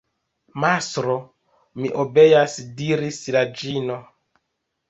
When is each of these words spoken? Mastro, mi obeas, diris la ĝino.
Mastro, 0.63 1.17
mi 1.83 1.91
obeas, 2.05 2.57
diris 2.81 3.21
la 3.37 3.45
ĝino. 3.61 4.01